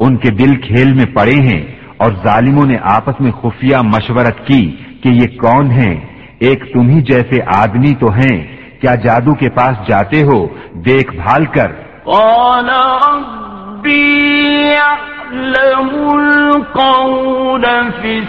ان 0.00 0.16
کے 0.16 0.30
دل 0.30 0.60
کھیل 0.60 0.92
میں 0.92 1.14
پڑے 1.14 1.30
ہیں 1.30 1.74
اور 1.96 2.12
ظالموں 2.24 2.66
نے 2.66 2.76
آپس 2.82 3.20
میں 3.20 3.30
خفیہ 3.30 3.76
مشورت 3.76 4.46
کی 4.46 4.76
کہ 5.02 5.08
یہ 5.08 5.26
کون 5.26 5.70
ہیں؟ 5.70 6.00
ایک 6.38 6.72
تم 6.72 6.88
ہی 6.88 7.00
جیسے 7.00 7.38
آدمی 7.54 7.94
تو 7.94 8.06
ہیں۔ 8.06 8.56
کیا 8.80 8.94
جادو 8.94 9.34
کے 9.34 9.50
پاس 9.50 9.88
جاتے 9.88 10.22
ہو؟ 10.22 10.46
دیکھ 10.72 11.14
بھال 11.14 11.44
کر۔ 11.44 11.72
قال 12.04 12.68
ربي 12.68 14.68
يعلم 14.68 16.18
القول 16.18 17.66
في 18.02 18.20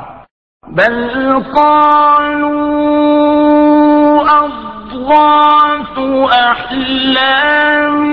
بل 0.68 1.30
قالوا 1.54 4.40
أضغاث 4.40 5.98
أحلام 6.32 8.04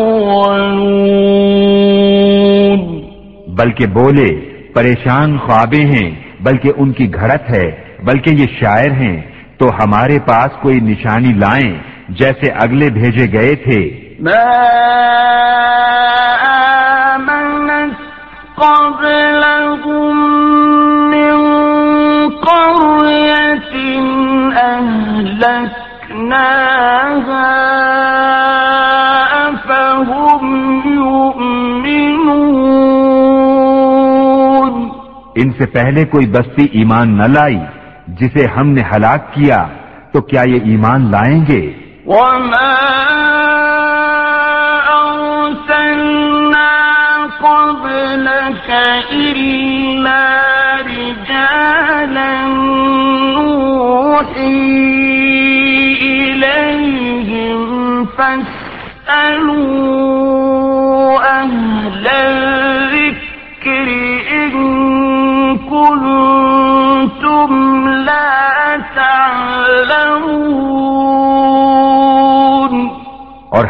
بلکہ 3.48 3.86
بولے، 3.88 4.30
پریشان 4.74 5.38
خوابے 5.38 5.82
ہیں، 5.86 6.10
بلکہ 6.40 6.72
ان 6.78 6.92
کی 6.92 7.14
گھڑت 7.14 7.50
ہے، 7.50 7.84
بلکہ 8.04 8.30
یہ 8.30 8.46
شاعر 8.60 8.92
ہیں، 8.92 9.22
تو 9.58 9.70
ہمارے 9.84 10.20
پاس 10.20 10.50
کوئی 10.62 10.80
نشانی 10.80 11.34
لائیں 11.34 11.89
جیسے 12.10 12.52
اگلے 12.52 12.90
بھیجے 12.90 13.32
گئے 13.34 13.56
تھے۔ 13.56 14.00
ما 14.20 14.46
آمنت 17.16 18.10
قبلهم 18.56 20.18
من 21.10 21.36
قرية 22.30 23.76
أهلكناها 24.70 25.50
أفهم 29.48 30.80
يؤمنون۔ 30.86 31.70
ان 35.36 35.50
سے 35.52 35.66
پہلے 35.66 36.06
کوئی 36.06 36.26
بستی 36.28 36.68
ایمان 36.72 37.18
نہ 37.18 37.24
لائی 37.24 37.60
جسے 38.08 38.46
ہم 38.58 38.70
نے 38.70 38.82
ہلاک 38.96 39.34
کیا 39.34 39.68
تو 40.12 40.22
کیا 40.22 40.42
یہ 40.42 40.60
ایمان 40.64 41.12
لائیں 41.12 41.46
گے؟ 41.50 41.79
وما 42.10 43.19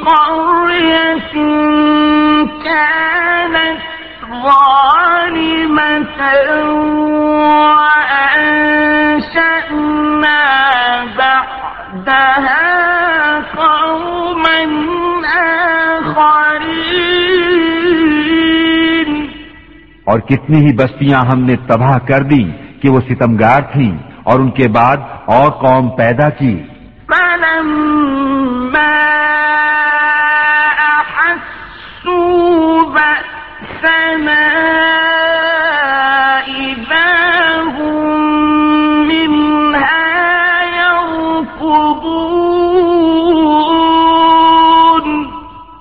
قَرْيَةٍ 0.04 1.34
كَانَتْ 2.64 3.80
ظَالِمَةً 4.42 6.20
اور 20.10 20.20
کتنی 20.20 20.58
ہی 20.58 20.72
بستیاں 20.72 21.20
ہم 21.20 21.40
نے 21.40 21.56
تباہ 21.56 21.98
کر 21.98 22.22
دی 22.22 22.50
کہ 22.82 22.90
وہ 22.90 23.00
ستمگار 23.00 23.60
تھیں 23.72 23.98
اور 24.22 24.40
ان 24.40 24.50
کے 24.50 24.68
بعد 24.68 24.96
اور 25.24 25.50
قوم 25.50 25.88
پیدا 25.88 26.28
کی۔ 26.28 26.62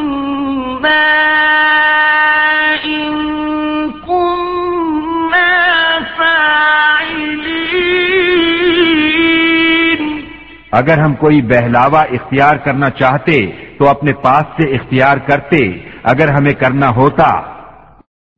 اگر 10.71 10.97
ہم 10.97 11.15
کوئی 11.15 11.41
بہلاوا 11.41 12.01
اختیار 12.01 12.55
کرنا 12.55 12.89
چاہتے 12.89 13.51
تو 13.77 13.89
اپنے 13.89 14.13
پاس 14.13 14.43
سے 14.57 14.75
اختیار 14.75 15.17
کرتے 15.17 15.57
اگر 16.03 16.27
ہمیں 16.27 16.53
کرنا 16.53 16.89
ہوتا۔ 16.89 17.41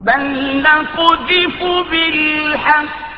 بل 0.01 0.63
بالحق 1.89 3.10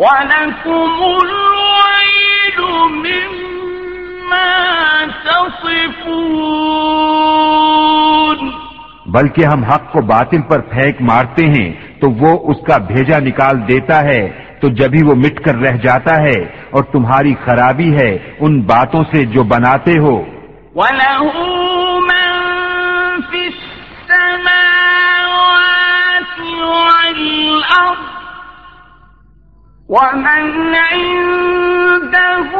ولكم 0.00 0.96
الويل 1.22 2.60
مما 2.90 4.50
تصفون. 5.24 6.70
بلکہ 9.12 9.44
ہم 9.44 9.64
حق 9.64 9.92
کو 9.92 10.00
باطل 10.00 10.42
پر 10.42 10.60
پھینک 10.60 10.96
مارتے 11.00 11.44
ہیں، 11.46 11.70
تو 12.00 12.10
وہ 12.10 12.32
اس 12.50 12.58
کا 12.66 12.76
بھیجا 12.76 13.18
نکال 13.18 13.56
دیتا 13.68 14.00
ہے، 14.04 14.22
تو 14.60 14.68
جبھی 14.68 15.02
وہ 15.06 15.14
مٹ 15.14 15.36
کر 15.44 15.56
رہ 15.56 15.76
جاتا 15.76 16.14
ہے 16.22 16.38
اور 16.70 16.82
تمہاری 16.84 17.34
خرابی 17.44 17.90
ہے 17.96 18.10
ان 18.40 18.60
باتوں 18.60 19.02
سے 19.12 19.24
جو 19.24 19.42
بناتے 19.54 19.94
ہو۔ 19.98 20.16
وله 20.74 21.22
من 22.00 22.28
في 23.30 23.42
السماوات 23.46 24.50
والأرض 26.62 28.02
ومن 29.88 30.44
عنده 30.92 32.50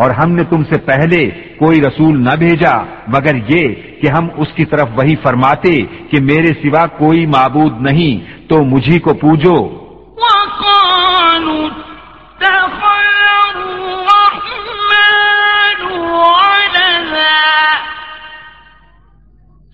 اور 0.00 0.10
ہم 0.10 0.32
نے 0.32 0.44
تم 0.44 0.62
سے 0.64 0.78
پہلے 0.78 1.30
کوئی 1.58 1.80
رسول 1.80 2.24
نہ 2.24 2.36
بھیجا، 2.38 2.76
مگر 3.08 3.34
یہ 3.36 3.74
کہ 4.00 4.08
ہم 4.18 4.28
اس 4.36 4.48
کی 4.54 4.64
طرف 4.64 4.88
وہی 4.96 5.16
فرماتے 5.16 5.82
کہ 6.10 6.20
میرے 6.20 6.52
سوا 6.62 6.86
کوئی 6.86 7.26
معبود 7.26 7.80
نہیں، 7.80 8.48
تو 8.48 8.64
مجھی 8.64 8.98
کو 8.98 9.14
پوجو۔ 9.14 9.80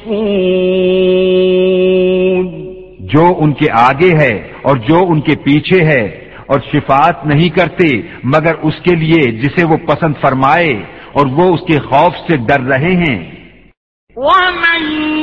جو 3.14 3.26
ان 3.42 3.52
کے 3.60 3.68
آگے 3.72 4.12
ہے 4.20 4.34
اور 4.66 4.76
جو 4.76 5.06
ان 5.10 5.22
کے 5.22 5.36
پیچھے 5.36 5.86
ہے 5.86 6.30
اور 6.48 6.60
شفاعت 6.74 7.26
نہیں 7.26 7.50
کرتے، 7.50 8.02
مگر 8.24 8.56
اس 8.62 8.74
کے 8.84 8.96
لیے 8.96 9.32
جسے 9.32 9.66
وہ 9.66 9.78
پسند 9.78 10.14
فرمائے 10.22 10.74
اور 11.14 11.26
وہ 11.26 11.54
اس 11.54 11.60
کے 11.68 11.80
خوف 11.80 12.14
سے 12.28 12.38
ڈر 12.38 12.62
رہے 12.62 12.96
ہیں۔ 12.96 13.36
وَمَن 14.16 15.16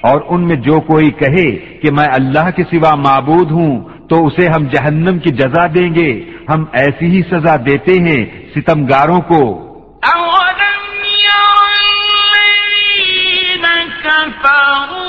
اور 0.00 0.20
ان 0.28 0.48
میں 0.48 0.56
جو 0.56 0.80
کوئی 0.80 1.10
کہے 1.10 1.56
کہ 1.56 1.90
میں 1.90 2.08
اللہ 2.12 2.50
کے 2.56 2.62
سوا 2.62 2.94
معبود 2.94 3.50
ہوں 3.50 3.88
تو 4.08 4.26
اسے 4.26 4.48
ہم 4.48 4.64
جہنم 4.64 5.18
کی 5.18 5.30
جزا 5.30 5.66
دیں 5.66 5.94
گے۔ 5.94 6.24
ہم 6.48 6.64
ایسی 6.72 7.06
ہی 7.06 7.22
سزا 7.22 7.56
دیتے 7.56 7.92
ہیں 7.92 8.50
ستمگاروں 8.54 9.20
کو۔ 9.20 9.66
أولم 10.14 11.04
ير 11.04 11.62
الذين 11.68 13.64
كفروا 14.04 15.05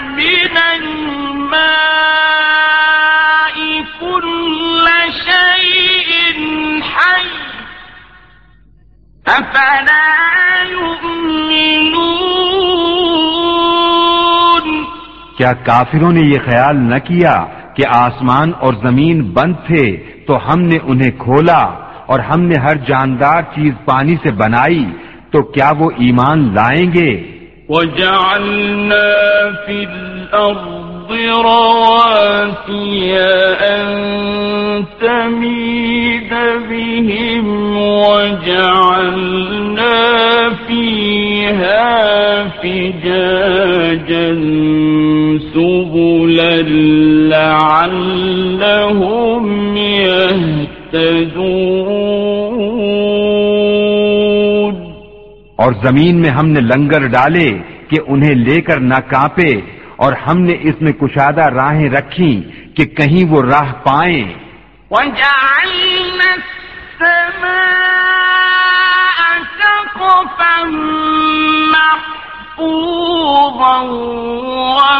من 0.00 0.54
الماء 0.76 1.76
كل 4.00 4.86
شيء 5.28 6.10
حي 6.82 7.28
أفلا 9.26 10.12
يؤمنون؟ 10.70 12.00
کیا 15.36 15.52
کافروں 15.64 16.12
نے 16.12 16.20
یہ 16.20 16.38
خیال 16.44 16.76
نہ 16.76 16.98
کیا؟ 17.04 17.59
کہ 17.74 17.82
آسمان 17.88 18.52
اور 18.60 18.74
زمین 18.82 19.22
بند 19.22 19.54
تھے 19.66 19.96
تو 20.26 20.38
ہم 20.48 20.60
نے 20.60 20.78
انہیں 20.82 21.10
کھولا 21.10 21.62
اور 22.06 22.20
ہم 22.20 22.40
نے 22.42 22.54
ہر 22.60 22.76
جاندار 22.76 23.42
چیز 23.42 23.72
پانی 23.84 24.16
سے 24.22 24.32
بنائی، 24.32 24.84
تو 25.30 25.42
کیا 25.42 25.72
وہ 25.78 25.90
ایمان 25.96 26.54
لائیں 26.54 26.92
گے؟ 26.92 27.10
وجعلنا 27.68 29.06
في 29.66 29.86
الأرض 29.86 30.79
رواسي 31.12 33.18
أن 33.18 33.86
تميد 35.00 36.30
بهم 36.70 37.46
وجعلنا 38.02 40.00
فيها 40.68 41.88
فجاجا 42.48 44.28
سبلا 45.54 46.56
لعلهم 47.32 49.44
يهتدون 49.76 51.50
اور 55.56 55.72
زمین 55.82 56.20
میں 56.20 56.30
ہم 56.30 56.46
نے 56.48 56.60
لنگر 56.60 57.06
ڈالے 57.12 57.50
کہ 57.88 57.98
انہیں 58.06 58.34
لے 58.46 58.60
کر 58.68 58.78
نہ 58.80 58.98
کانپے 59.10 59.52
اور 60.00 60.12
ہم 60.12 60.38
نے 60.38 60.52
اس 60.60 60.74
میں 60.80 60.92
کشادہ 60.92 61.42
راہیں 61.42 61.90
رکھی 61.90 62.42
کہ 62.76 62.84
کہیں 62.84 63.30
وہ 63.30 63.42
راہ 63.42 63.72
پائیں۔ 63.72 64.34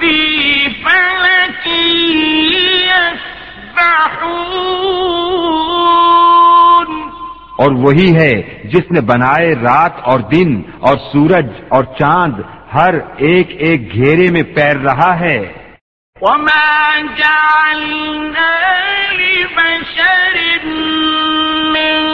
في 0.00 0.18
فلك 0.84 1.64
يسبحون 5.58 6.88
اور 7.58 7.72
وہی 7.72 8.10
ہے 8.16 8.32
جس 8.64 8.90
نے 8.90 9.00
بنائے 9.00 9.50
رات 9.54 9.94
اور 10.02 10.20
دن 10.20 10.50
اور 10.80 10.96
سورج 11.12 11.46
اور 11.68 11.84
چاند 11.98 12.36
ہر 12.74 12.94
ایک 13.16 13.46
ایک 13.58 13.92
گھیرے 13.92 14.30
میں 14.30 14.42
پیر 14.42 14.76
رہا 14.76 15.20
ہے۔ 15.20 15.52
وما 16.20 17.00
جعلنا 17.16 18.50
لبشر 19.12 20.64
من 21.72 22.06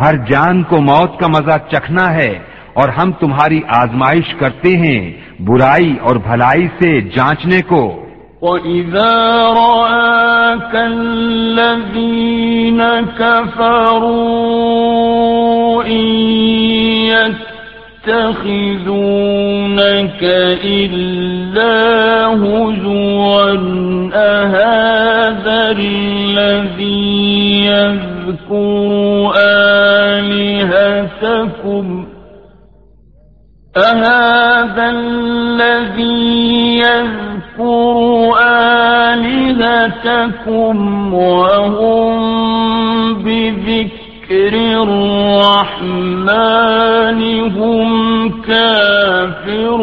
ہر 0.00 0.14
جان 0.30 0.62
کو 0.62 0.80
موت 0.80 1.20
کا 1.20 1.28
مزہ 1.28 1.72
چکھنا 1.72 2.14
ہے 2.14 2.38
اور 2.74 2.88
ہم 2.88 3.12
تمہاری 3.12 3.60
آزمائش 3.68 4.34
کرتے 4.34 4.76
ہیں 4.76 5.12
برائی 5.42 5.94
اور 6.02 6.16
بھلائی 6.16 6.66
سے 6.66 7.00
جانچنے 7.00 7.62
کو۔ 7.62 8.06
وَإِذَا 8.42 9.54
رَآكَ 9.54 10.78
الَّذِينَ 10.78 12.82
كَفَرُوا 13.18 15.84
إِن 15.84 17.32
يَتَّخِذُونَكَ 18.06 19.02
إِلَّا 20.64 22.26
هُزُوًا 22.26 23.50
أَهَذَا 24.14 25.70
الَّذِي 25.78 26.96
يَذْكُرُ 27.66 29.32
آلِهَتَكُمْ 30.16 31.06
أهذا 33.76 34.90
الذي 34.90 36.78
يذكر 36.78 37.96
آلهتكم 39.16 40.76
وهم 41.14 42.16
بذكر 43.14 43.95
الرحمن 44.30 46.00
هم 47.50 48.30
كافرون 48.42 49.76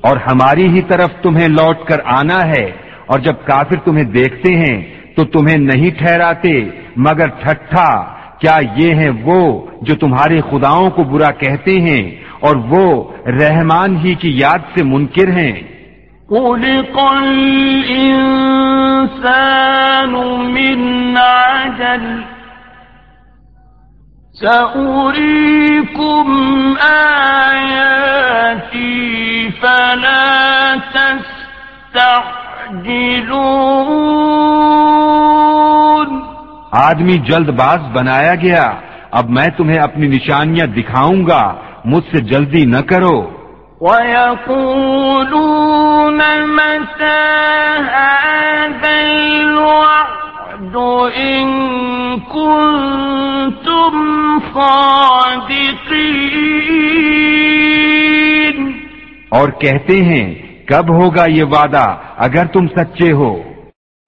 اور 0.00 0.16
ہماری 0.26 0.66
ہی 0.74 0.82
طرف 0.88 1.10
تمہیں 1.22 1.48
لوٹ 1.48 1.78
کر 1.88 1.98
آنا 2.12 2.40
ہے، 2.48 2.66
اور 3.06 3.18
جب 3.18 3.36
کافر 3.46 3.78
تمہیں 3.84 4.08
دیکھتے 4.12 4.50
ہیں، 4.56 4.78
تو 5.16 5.20
تمہیں 5.32 5.58
نہیں 5.58 5.92
ٹھہراتے، 5.98 6.52
مگر 7.06 7.28
ٹھٹھا، 7.42 7.90
کیا 8.40 8.56
یہ 8.76 8.88
ہیں 8.94 9.12
وہ 9.24 9.40
جو 9.82 9.94
تمہارے 9.96 10.38
خداؤں 10.50 10.88
کو 10.90 11.00
برا 11.12 11.30
کہتے 11.42 11.74
ہیں، 11.80 12.02
اور 12.40 12.54
وہ 12.68 12.84
رحمان 13.40 13.90
ہی 14.04 14.12
کی 14.20 14.30
یاد 14.36 14.62
سے 14.74 14.80
منکر 14.84 15.28
ہیں؟ 15.38 15.54
خلق 16.30 16.98
الإنسان 16.98 18.02
من 20.54 21.14
عجل. 21.16 22.20
سأريكم 24.46 25.04
آياتي 26.80 28.28
فلا 29.60 30.74
تستعجلون. 30.94 31.50
آدمی 36.72 37.18
جلد 37.18 37.48
باز 37.48 37.80
بنایا 37.92 38.34
گیا. 38.34 38.74
اب 39.10 39.30
میں 39.30 39.48
تمہیں 39.56 39.78
اپنی 39.78 40.08
نشانیاں 40.08 40.66
دکھاؤں 40.66 41.26
گا. 41.26 41.54
مجھ 41.84 42.04
سے 42.12 42.20
جلدی 42.20 42.64
نہ 42.64 42.80
کرو. 42.80 43.39
ويقولون 45.00 45.70
متى 46.46 47.20
هذا 47.88 48.94
الوعد 49.02 50.76
إن 51.16 51.46
كنتم 52.20 53.94
صادقين؟ 57.40 58.58
اور 59.32 59.48
کہتے 59.60 59.96
ہیں 60.04 60.26
کب 60.68 60.86
ہوگا 61.00 61.24
یہ 61.28 61.44
وعدہ 61.52 61.86
اگر 62.26 62.44
تم 62.52 62.64
سچے 62.76 63.10
ہو؟ 63.12 63.32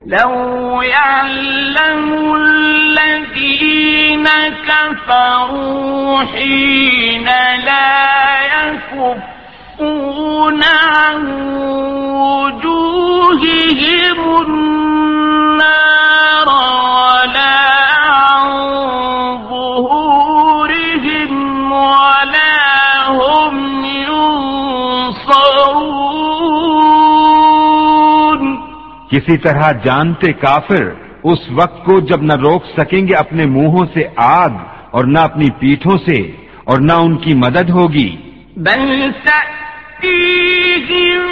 لو 0.02 0.82
يعلم 0.82 2.06
الذين 2.35 4.26
كفروا 4.68 6.22
حين 6.35 7.28
لا 7.64 8.12
يكفون 9.83 10.62
عن 10.62 11.23
وجوههم 12.42 14.18
النار 14.47 16.49
ولا 16.99 17.59
عن 18.11 18.47
ظهورهم 19.51 21.33
ولا 21.73 22.57
هم 23.11 23.55
ينصرون 23.85 25.23
کسی 29.11 29.37
طرح 29.37 29.73
جانتے 29.85 30.33
کافر 30.33 30.85
اس 31.23 31.38
وقت 31.57 31.85
کو 31.85 32.01
جب 32.11 32.21
نہ 32.23 32.35
روک 32.42 32.62
سکیں 32.77 33.09
گے 33.09 33.14
اپنے 33.14 33.47
منہوں 33.47 33.87
سے 33.95 34.03
آگ 34.16 34.51
اور 34.90 35.05
نہ 35.05 35.18
اپنی 35.18 35.51
پیٹھوں 35.61 35.97
سے 36.07 36.18
اور 36.64 36.79
نہ 36.81 36.92
ان 37.05 37.16
کی 37.16 37.35
مدد 37.35 37.71
ہوگی۔ 37.71 38.16
بل 38.57 39.11
تأتيهم 40.02 41.22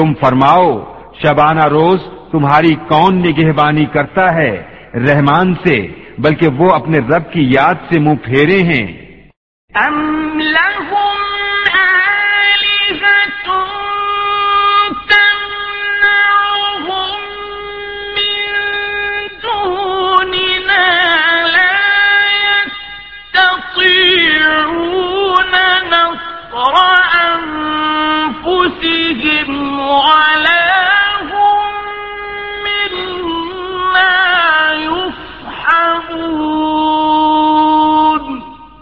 تم 0.00 0.14
فرماؤ، 0.14 0.94
شبانہ 1.22 1.64
روز 1.64 2.00
تمہاری 2.32 2.74
کون 2.74 3.16
نگہبانی 3.18 3.84
کرتا 3.84 4.34
ہے؟ 4.34 4.62
رحمان 4.94 5.54
سے، 5.54 5.86
بلکہ 6.18 6.48
وہ 6.48 6.70
اپنے 6.72 6.98
رب 6.98 7.32
کی 7.32 7.50
یاد 7.50 7.74
سے 7.92 8.00
منہ 8.00 8.14
پھیرے 8.24 8.62
ہیں۔ 8.62 8.86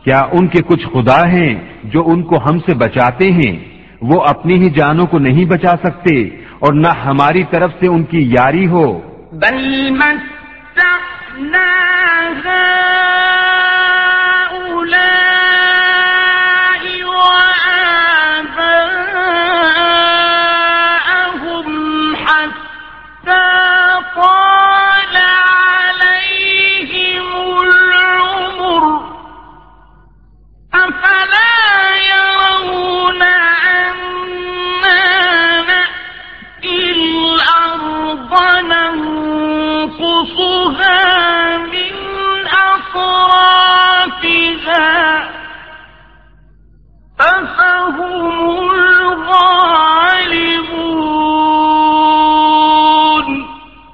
کیا 0.04 0.20
ان 0.32 0.48
کے 0.48 0.62
کچھ 0.62 0.86
خدا 0.86 1.28
ہیں 1.28 1.54
جو 1.84 2.02
ان 2.06 2.22
کو 2.22 2.36
ہم 2.36 2.58
سے 2.58 2.74
بچاتے 2.74 3.30
ہیں؟ 3.30 3.78
وہ 4.00 4.22
اپنی 4.24 4.54
ہی 4.54 4.70
جانوں 4.70 5.06
کو 5.06 5.18
نہیں 5.18 5.44
بچا 5.44 5.74
سکتے 5.84 6.22
اور 6.58 6.72
نہ 6.72 6.88
ہماری 7.04 7.44
طرف 7.50 7.70
سے 7.80 7.86
ان 7.86 8.04
کی 8.04 8.18
یاری 8.22 8.66
ہو۔ 8.66 9.00
بل 9.32 9.90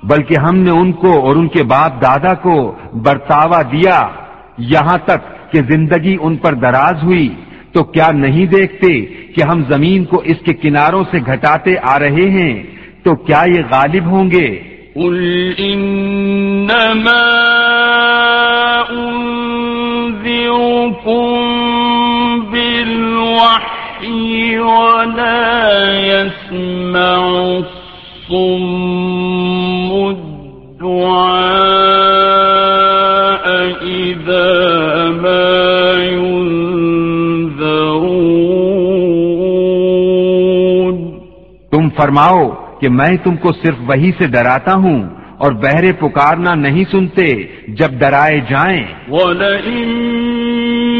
بلکہ 0.08 0.38
ہم 0.38 0.56
نے 0.56 0.70
ان 0.70 0.92
کو 0.92 1.26
اور 1.26 1.36
ان 1.36 1.48
کے 1.48 1.62
باپ 1.62 2.02
دادا 2.02 2.34
کو 2.34 2.74
برتاوا 2.92 3.62
دیا۔ 3.62 4.08
یہاں 4.58 4.98
تک 5.04 5.52
کہ 5.52 5.60
زندگی 5.70 6.16
ان 6.20 6.36
پر 6.36 6.54
دراز 6.54 7.02
ہوئی۔ 7.02 7.34
تو 7.72 7.84
کیا 7.84 8.12
نہیں 8.12 8.46
دیکھتے 8.46 9.04
کہ 9.04 9.50
ہم 9.50 9.62
زمین 9.68 10.04
کو 10.04 10.22
اس 10.24 10.36
کے 10.44 10.52
کناروں 10.52 11.04
سے 11.10 11.18
گھٹاتے 11.26 11.74
آ 11.88 11.98
رہے 11.98 12.08
ہیں؟ 12.08 12.62
تو 13.04 13.14
کیا 13.14 13.42
یہ 13.46 13.62
غالب 13.72 14.06
ہوں 14.06 14.30
گے؟ 14.30 14.60
قل 14.94 15.52
إنما 15.58 17.30
أنذركم 18.90 21.40
بالوحي 22.50 24.56
ولا 24.56 25.96
يسمع 25.96 27.58
الصم 27.58 29.03
فرماؤ 41.96 42.50
کہ 42.80 42.88
میں 42.88 43.16
تم 43.24 43.36
کو 43.36 43.52
صرف 43.52 43.74
وہی 43.86 44.10
سے 44.18 44.26
ڈراتا 44.26 44.74
ہوں 44.74 45.08
اور 45.38 45.52
بہرے 45.52 45.92
پکارنا 45.92 46.54
نہیں 46.54 46.84
سنتے 46.90 47.42
جب 47.68 47.90
ڈرائے 47.90 48.40
جائیں۔ 48.40 48.84
وَلَئِن 49.08 49.88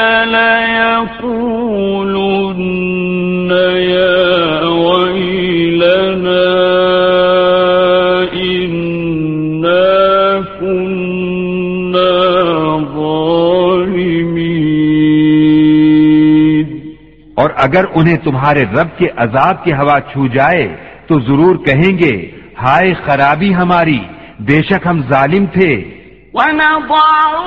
اور 17.44 17.52
اگر 17.56 17.84
انہیں 17.94 18.16
تمہارے 18.16 18.62
رب 18.62 18.98
کے 18.98 19.06
عذاب 19.16 19.64
کی 19.64 19.72
ہوا 19.72 20.00
چھو 20.00 20.26
جائے، 20.26 20.76
تو 21.06 21.20
ضرور 21.20 21.56
کہیں 21.56 21.98
گے، 21.98 22.30
ہائے 22.62 22.94
خرابی 22.94 23.54
ہماری، 23.54 23.98
بے 24.38 24.62
شک 24.62 24.86
ہم 24.86 25.02
ظالم 25.08 25.46
تھے۔ 25.46 26.00
ونضع 26.34 27.44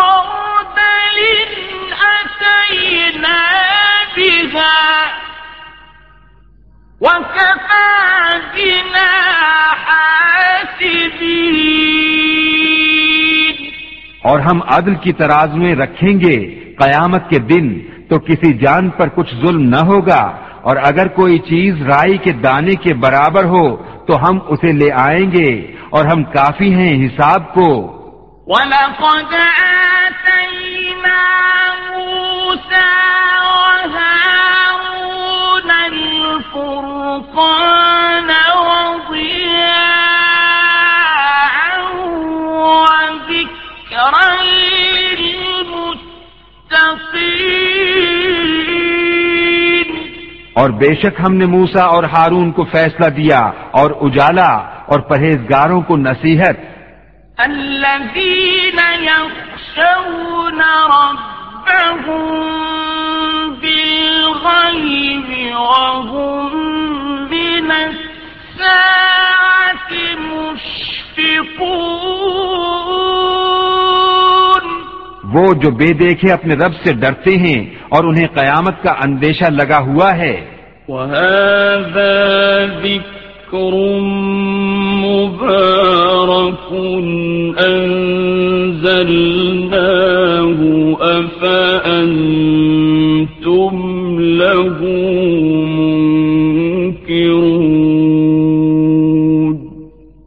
خردل 0.00 1.18
أتينا 2.12 3.40
بها 4.16 4.82
وكفى 7.00 7.90
بنا 8.54 9.12
حاسبين. 9.84 11.60
اور 14.22 14.40
ہم 14.40 14.58
عدل 14.66 14.94
کی 14.94 15.12
تراز 15.12 15.54
میں 15.54 15.74
رکھیں 15.74 16.20
گے 16.20 16.38
قیامت 16.78 17.30
کے 17.30 17.38
دن 17.38 17.80
تو 18.08 18.18
کسی 18.18 18.52
جان 18.52 18.90
پر 18.90 19.08
کچھ 19.08 19.34
ظلم 19.34 19.62
نہ 19.62 19.82
ہوگا 19.86 20.24
اور 20.62 20.76
اگر 20.76 21.08
کوئی 21.08 21.38
چیز 21.38 21.82
رائی 21.82 22.18
کے 22.18 22.32
دانے 22.32 22.74
کے 22.74 22.94
برابر 22.94 23.44
ہو 23.44 23.76
تو 23.76 24.28
ہم 24.28 24.38
اسے 24.48 24.72
لے 24.72 24.90
آئیں 24.92 25.32
گے 25.32 25.76
اور 25.90 26.04
ہم 26.04 26.24
کافی 26.24 26.74
ہیں 26.74 27.06
حساب 27.06 27.54
کو۔ 27.54 27.96
ولقد 28.46 29.34
وذكرا 42.56 44.26
للمتقين. 44.44 46.00
اور 50.54 50.70
بے 50.70 50.94
شک 50.94 51.20
ہم 51.26 51.34
نے 51.34 51.46
موسا 51.46 51.84
اور 51.84 52.04
ہارون 52.04 52.52
کو 52.52 52.64
فیصلہ 52.64 53.06
دیا 53.06 53.40
اور 53.70 53.90
اجالا 54.00 54.52
اور 54.86 55.00
پرہیزگاروں 55.00 55.80
کو 55.80 55.96
نصیحت۔ 55.96 56.56
الذين 57.36 58.80
يخشون 59.02 60.60
ربهم 60.86 62.30
بالغيب 63.60 65.28
وهم 65.56 66.89
من 67.70 67.88
الساعة 68.58 69.92
مشفقون 70.20 71.90
وہ 75.34 75.44
جو 75.62 75.70
بے 75.70 75.90
دیکھے 75.98 76.28
اپنے 76.32 76.54
رب 76.54 76.74
سے 76.84 76.90
ڈرتے 76.92 77.34
ہیں 77.38 77.60
اور 77.88 78.02
انہیں 78.04 78.28
قیامت 78.34 78.76
کا 78.82 78.92
اندیشہ 79.04 79.48
لگا 79.50 79.80
ہوا 79.86 80.10
ہے۔ 80.16 80.36
وهذا 80.88 82.14
ذكر 82.82 83.74
مبارك 85.04 86.70
أنزلناه 87.66 89.30
أفأنتم 91.00 92.44
له 94.18 94.78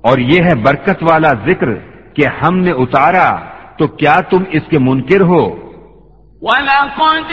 اور 0.03 0.17
یہ 0.17 0.43
ہے 0.43 0.55
برکت 0.55 0.99
والا 1.01 1.31
ذکر 1.45 1.67
کہ 2.15 2.23
ہم 2.41 2.57
نے 2.59 2.71
اتارا، 2.71 3.29
تو 3.77 3.87
کیا 3.87 4.15
تم 4.29 4.43
اس 4.49 4.63
کے 4.69 4.79
منکر 4.79 5.21
ہو؟ 5.21 5.43
وَلَقَدْ 6.41 7.31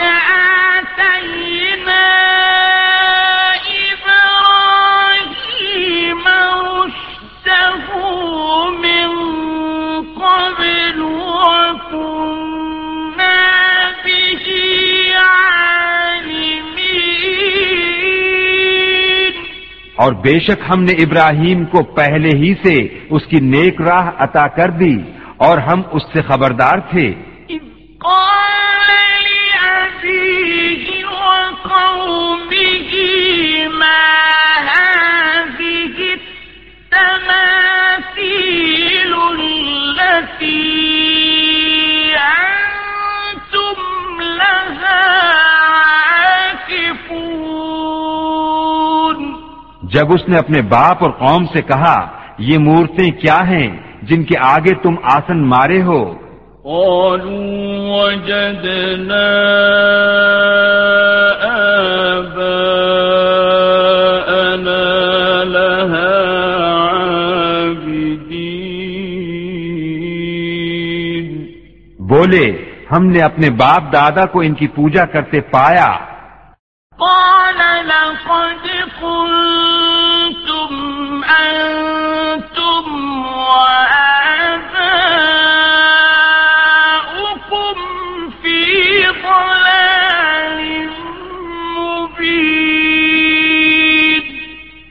آتَيْنَا 0.79 2.03
إِبْرَاهِيمَ 3.91 5.15
رُشْدَهُ 6.77 7.90
اور 20.01 20.13
بے 20.13 20.39
شک 20.39 20.61
ہم 20.69 20.83
نے 20.83 20.93
ابراہیم 20.93 21.65
کو 21.65 21.83
پہلے 21.83 22.29
ہی 22.37 22.53
سے 22.65 22.99
اس 23.09 23.25
کی 23.25 23.39
نیک 23.39 23.81
راہ 23.81 24.11
عطا 24.17 24.47
کر 24.47 24.69
دی 24.69 24.97
اور 25.37 25.57
ہم 25.57 25.81
اس 25.91 26.01
سے 26.13 26.21
خبردار 26.21 26.77
تھے۔ 26.89 27.13
قال 27.99 28.51
جب 50.01 50.13
اس 50.13 50.27
نے 50.27 50.37
اپنے 50.37 50.61
باپ 50.61 51.03
اور 51.03 51.11
قوم 51.11 51.45
سے 51.53 51.61
کہا 51.61 52.07
یہ 52.37 52.57
مورتیں 52.57 53.11
کیا 53.11 53.39
ہیں 53.47 53.77
جن 54.01 54.23
کے 54.23 54.35
آگے 54.39 54.73
تم 54.83 54.95
آسن 55.03 55.47
مارے 55.47 55.81
ہو؟ 55.81 56.13
قالوا 56.63 57.95
وجدنا 57.95 59.25
آباءنا 61.49 62.43
لها 65.43 66.13
عابدين. 66.73 67.65
بولے 71.99 72.65
ہم 72.91 73.05
نے 73.05 73.21
اپنے 73.21 73.49
باپ 73.49 73.93
دادا 73.93 74.25
کو 74.25 74.39
ان 74.39 74.53
کی 74.53 74.67
پوجا 74.67 75.05
کرتے 75.05 75.41
پایا. 75.41 76.11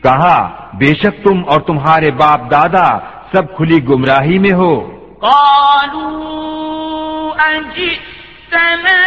کہا 0.03 0.37
بے 0.81 0.91
شک 1.01 1.15
تم 1.25 1.37
اور 1.53 1.61
تمہارے 1.61 2.11
باپ 2.21 2.41
دادا 2.51 2.89
سب 3.33 3.45
کھلی 3.57 3.79
گمراہی 3.89 4.39
میں 4.45 4.55
ہو. 4.61 4.75
قالوا 5.21 7.37
أجئتنا 7.47 9.01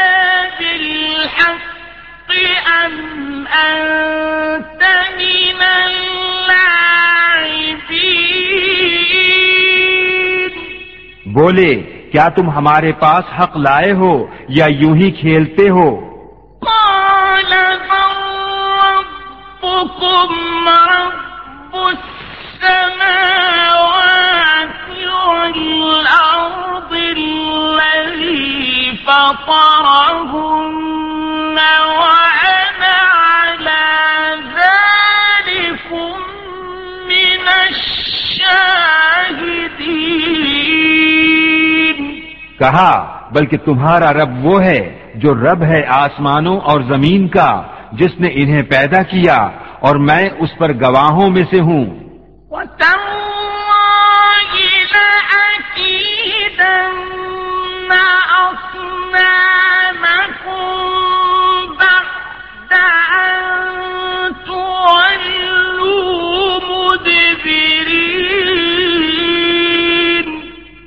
بالحق 0.59 2.29
أم 2.67 2.93
أنت 3.47 4.83
من 5.13 5.61
اللاعبين؟ 5.77 6.53
بولے 11.33 11.73
کیا 12.11 12.27
تم 12.35 12.45
ہمارے 12.57 12.91
پاس 12.99 13.23
حق 13.39 13.53
لائے 13.57 13.91
ہو 14.01 14.13
یا 14.57 14.65
یوں 14.79 14.95
ہی 14.95 15.07
کھیلتے 15.21 15.65
ہو؟ 15.69 15.89
قال 16.61 17.51
کہا 42.59 42.91
بلکہ 43.31 43.57
تمہارا 43.57 44.13
رب 44.13 44.45
وہ 44.45 44.63
ہے 44.63 44.79
جو 45.15 45.33
رب 45.35 45.63
ہے 45.63 45.81
آسمانوں 45.87 46.59
اور 46.59 46.81
زمین 46.81 47.27
کا 47.27 47.49
جس 47.93 48.19
نے 48.19 48.27
انہیں 48.33 48.63
پیدا 48.63 49.03
کیا 49.03 49.35
اور 49.79 49.95
میں 49.95 50.29
اس 50.39 50.49
پر 50.57 50.73
گواہوں 50.73 51.29
میں 51.29 51.43
سے 51.49 51.59
ہوں۔ 51.59 51.85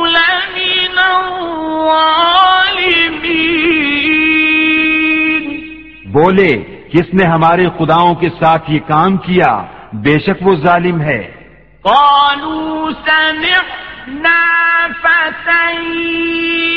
لمن 0.07 0.99
الظالمين۔ 0.99 1.81
بولے 6.13 6.81
کس 6.93 7.15
نے 7.15 7.25
ہمارے 7.25 7.67
خداؤں 7.79 8.15
کے 8.15 8.29
ساتھ 8.29 8.71
یہ 8.71 8.81
کام 8.81 9.17
کیا؟ 9.17 9.63
بے 9.93 10.19
شک 10.19 10.47
وہ 10.47 10.55
ظالم 10.55 11.01
ہے۔ 11.01 11.33
قالوا 11.83 12.91
سمعنا 13.07 13.90
فتى 15.03 15.75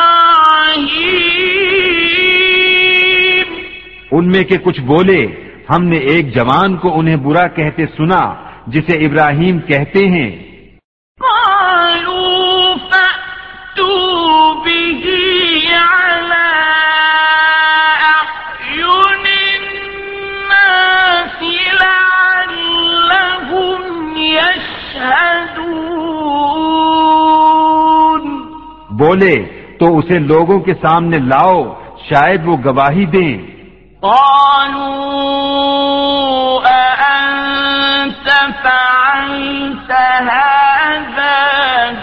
ان 4.11 4.27
میں 4.27 4.43
کے 4.43 4.57
کچھ 4.63 4.81
بولے، 4.81 5.27
ہم 5.69 5.83
نے 5.83 5.97
ایک 5.97 6.35
جوان 6.35 6.77
کو 6.77 6.99
انہیں 6.99 7.15
برا 7.15 7.47
کہتے 7.47 7.85
سنا، 7.85 8.33
جسے 8.67 9.05
ابراہیم 9.05 9.59
کہتے 9.59 10.07
ہیں۔ 10.07 10.46
بولے 29.17 29.37
تو 29.79 29.85
اسے 29.97 30.17
لوگوں 30.19 30.59
کے 30.59 30.73
سامنے 30.73 31.17
لاؤ 31.17 31.61
شاید 32.09 32.41
وہ 32.45 32.55
گواہی 32.65 33.05
دیں۔ 33.05 33.35
قالوا 34.01 34.97
أأنت 36.71 38.27
فعلت 38.63 39.91
هذا 40.29 41.39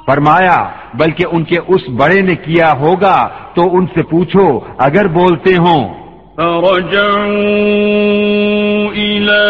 فرمایا، 0.05 0.69
بلکہ 0.93 1.25
ان 1.31 1.43
کے 1.43 1.57
اس 1.67 1.89
بڑے 1.89 2.21
نے 2.21 2.35
کیا 2.35 2.71
ہوگا 2.71 3.29
تو 3.53 3.77
ان 3.77 3.87
سے 3.87 4.03
پوچھو، 4.03 4.59
اگر 4.77 5.07
بولتے 5.07 5.57
ہوں۔ 5.57 6.08
فرجعوا 6.39 7.27
إلى 8.95 9.47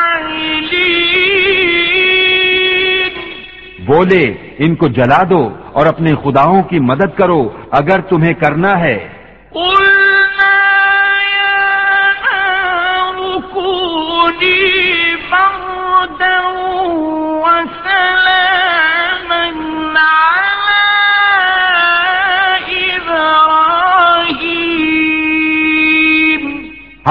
بولے 3.85 4.25
ان 4.57 4.75
کو 4.75 4.87
جلا 4.87 5.23
دو 5.29 5.49
اور 5.73 5.85
اپنے 5.85 6.11
خداؤں 6.23 6.63
کی 6.63 6.79
مدد 6.79 7.17
کرو 7.17 7.49
اگر 7.71 8.01
تمہیں 8.01 8.33
کرنا 8.33 8.79
ہے۔ 8.79 9.18
ہم 9.55 9.65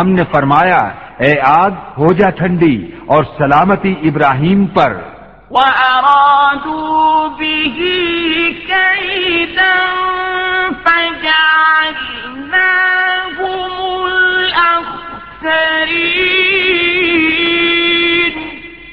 نے 0.09 0.23
فرمایا 0.33 0.79
اے 1.19 1.35
آگ 1.43 1.71
ہو 1.71 2.13
جا 2.13 2.31
ٹھنڈی 2.31 2.91
اور 3.07 3.25
سلامتی 3.25 3.95
ابراہیم 4.03 4.67
پر۔ 4.67 4.97
وأرادوا 5.51 7.29
به 7.39 7.81
كيدا 8.67 9.75
فجعلناهم 10.85 12.18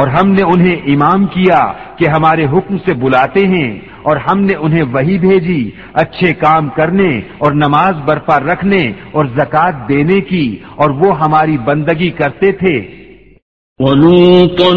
اور 0.01 0.09
ہم 0.09 0.27
نے 0.33 0.43
انہیں 0.53 0.77
امام 0.95 1.21
کیا 1.37 1.61
کہ 1.99 2.05
ہمارے 2.09 2.45
حکم 2.53 2.75
سے 2.85 2.93
بلاتے 3.03 3.43
ہیں 3.47 3.71
اور 4.03 4.17
ہم 4.29 4.39
نے 4.41 4.55
انہیں 4.67 4.85
وہی 4.93 5.17
بھیجی، 5.19 5.63
اچھے 6.03 6.33
کام 6.45 6.69
کرنے 6.77 7.11
اور 7.39 7.53
نماز 7.65 7.95
برپا 8.05 8.39
رکھنے 8.41 8.83
اور 9.13 9.25
زکوٰۃ 9.37 9.75
دینے 9.89 10.21
کی، 10.31 10.47
اور 10.77 10.91
وہ 11.01 11.19
ہماری 11.19 11.57
بندگی 11.65 12.11
کرتے 12.21 12.53
تھے۔ 12.63 12.77
ولوطا 13.81 14.71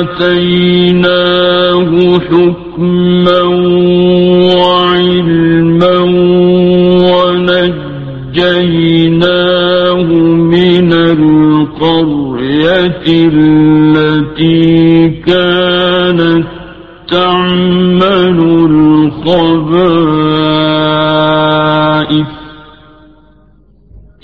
آتيناه 0.00 1.90
حكما 2.26 3.42
وعلما 4.56 5.98
ونجيناه 7.10 8.48
من 10.52 10.90
القرية 10.92 13.06
التي 14.40 15.08
كانت 15.26 16.46
تعمل 17.10 18.38
الخبائث 19.20 19.50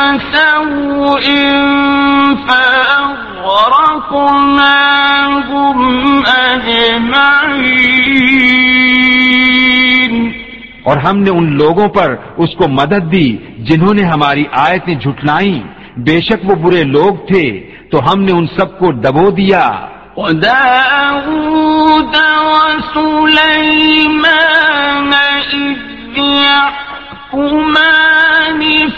اور 10.84 10.96
ہم 10.96 11.18
نے 11.18 11.30
ان 11.30 11.56
لوگوں 11.56 11.88
پر 11.88 12.16
اس 12.36 12.56
کو 12.56 12.68
مدد 12.68 13.12
دی 13.12 13.36
جنہوں 13.58 13.94
نے 13.94 14.02
ہماری 14.02 14.44
آیتیں 14.52 14.94
جھٹلائیں 14.94 15.62
بے 15.96 16.20
شک 16.20 16.44
وہ 16.44 16.54
برے 16.54 16.84
لوگ 16.84 17.26
تھے 17.26 17.70
تو 17.90 17.98
ہم 17.98 18.22
نے 18.22 18.32
ان 18.32 18.46
سب 18.46 18.78
کو 18.78 18.90
ڈبو 18.90 19.30
دیا۔ 19.30 19.86
وداود 20.16 22.16
وسليمان 22.46 25.10
إذ 25.52 26.18
يحكمان 26.18 28.21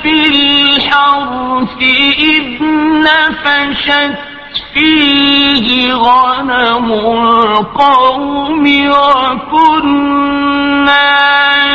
في 0.03 0.12
الحرث 0.28 1.82
إذ 2.18 2.45
نفشت 3.01 4.14
فيه 4.74 5.92
غنم 5.92 6.92
القوم 6.92 8.64
وكنا 8.88 10.24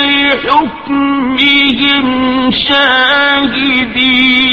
لحكمهم 0.06 2.06
شاهدين. 2.52 4.50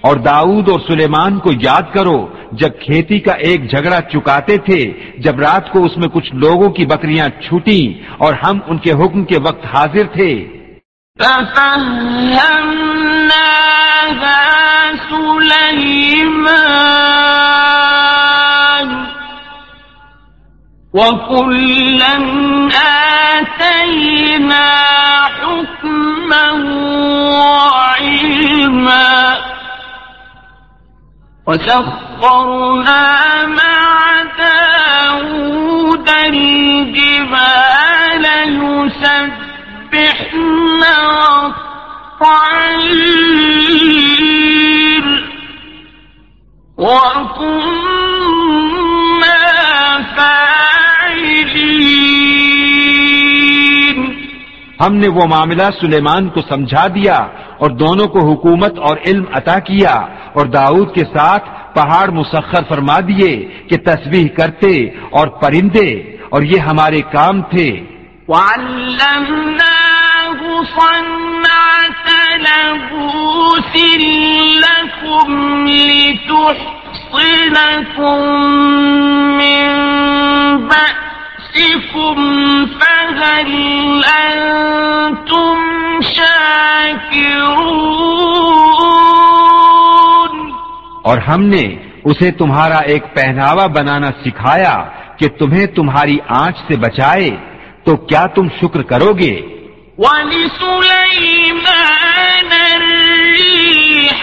اور 0.00 0.16
داؤد 0.16 0.68
اور 0.70 0.80
سلیمان 0.80 1.38
کو 1.38 1.50
یاد 1.62 1.94
کرو، 1.94 2.28
جب 2.52 2.68
کھیتی 2.80 3.18
کا 3.18 3.32
ایک 3.32 3.70
جھگڑا 3.70 4.00
چکاتے 4.00 4.56
تھے، 4.56 4.92
جب 5.18 5.40
رات 5.40 5.72
کو 5.72 5.84
اس 5.84 5.96
میں 5.96 6.08
کچھ 6.08 6.34
لوگوں 6.34 6.70
کی 6.70 6.86
بکریاں 6.86 7.28
چھوٹی 7.28 8.02
اور 8.18 8.34
ہم 8.34 8.58
ان 8.66 8.78
کے 8.78 8.92
حکم 8.92 9.24
کے 9.24 9.38
وقت 9.38 9.66
حاضر 9.74 10.06
تھے۔ 10.12 10.58
ففهمناها 11.18 12.38
سليمان 15.10 16.48
وكلا 20.94 22.14
آتينا 23.38 24.68
حكما 25.40 26.44
وعلما 27.38 29.14
وسخرنا 31.48 33.46
مع 33.46 34.22
داود 34.38 36.08
الجبال 36.08 38.24
يسبحن 38.48 40.38
والطير 43.80 45.04
وكنا 46.78 48.18
فاعلين. 50.16 51.58
ہم 54.80 54.94
نے 54.94 55.08
وہ 55.08 55.26
معاملہ 55.26 55.62
سلیمان 55.80 56.28
کو 56.28 56.40
سمجھا 56.48 56.86
دیا 56.94 57.28
اور 57.58 57.70
دونوں 57.70 58.06
کو 58.06 58.32
حکومت 58.32 58.78
اور 58.78 58.96
علم 59.06 59.24
عطا 59.32 59.58
کیا 59.58 60.06
اور 60.32 60.46
داؤد 60.46 60.94
کے 60.94 61.00
ساتھ 61.00 61.74
پہاڑ 61.74 62.10
مسخر 62.10 62.60
فرما 62.68 63.00
دیے 63.00 63.48
کہ 63.68 63.76
تسبیح 63.76 64.28
کرتے 64.28 64.90
اور 65.10 65.28
پرندے 65.28 66.16
اور 66.30 66.42
یہ 66.42 66.60
ہمارے 66.60 67.00
کام 67.12 67.42
تھے۔ 67.42 67.84
من 68.28 68.98
أنتم 84.18 85.56
شاكرون؟ 89.28 90.52
اور 91.02 91.18
ہم 91.28 91.42
نے 91.52 91.66
اسے 92.04 92.28
تمہارا 92.38 92.80
ایک 92.92 93.04
پہناوا 93.14 93.66
بنانا 93.76 94.10
سکھایا 94.24 94.76
کہ 95.18 95.26
تمہیں 95.38 95.66
تمہاری 95.76 96.18
آنچ 96.42 96.56
سے 96.68 96.74
بچائے 96.86 97.30
تو 97.84 97.92
کیا 98.08 98.24
تم 98.34 98.44
شکر 98.60 98.80
کرو 98.92 99.10
گے؟ 99.20 99.34
ولسليمان 99.98 101.62
الريح 102.76 104.20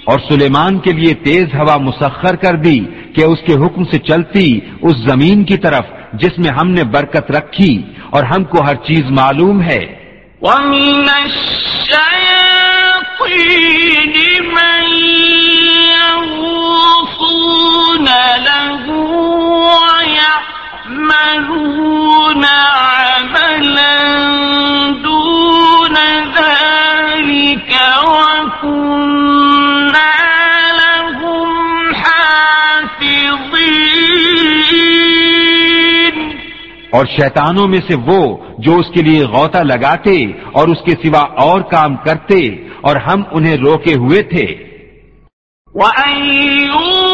اور 0.04 0.18
سلیمان 0.28 0.78
کے 0.78 0.92
لیے 0.92 1.14
تیز 1.14 1.54
ہوا 1.54 1.76
مسخر 1.76 2.36
کر 2.36 2.56
دی 2.56 2.78
کہ 3.14 3.24
اس 3.24 3.38
کے 3.46 3.52
حکم 3.52 3.84
سے 3.84 3.98
چلتی 3.98 4.60
اس 4.82 4.96
زمین 4.96 5.44
کی 5.44 5.56
طرف 5.56 5.84
جس 6.12 6.38
میں 6.38 6.50
ہم 6.60 6.68
نے 6.70 6.84
برکت 6.84 7.30
رکھی 7.30 7.82
اور 8.10 8.22
ہم 8.24 8.44
کو 8.44 8.62
ہر 8.62 8.74
چیز 8.74 9.10
معلوم 9.10 9.62
ہے۔ 9.62 10.07
ومن 10.40 11.08
الشياطين 11.08 12.04
من 14.54 14.84
يغوصون 16.38 18.04
له 18.48 18.84
ويعملون 21.18 22.44
عملا 22.44 23.87
اور 36.98 37.06
شیطانوں 37.06 37.66
میں 37.68 37.78
سے 37.88 37.94
وہ 38.06 38.36
جو 38.58 38.76
اس 38.76 38.86
کے 38.94 39.02
لیے 39.02 39.24
غوطہ 39.24 39.58
لگاتے 39.58 40.24
اور 40.52 40.68
اس 40.68 40.78
کے 40.84 40.90
سوا 40.90 41.20
اور 41.20 41.60
کام 41.60 41.96
کرتے 41.96 42.38
اور 42.80 42.96
ہم 42.96 43.22
انہیں 43.30 43.56
روکے 43.56 43.94
ہوئے 43.94 44.22
تھے۔ 44.22 44.46
وَأَيُّ 45.74 47.07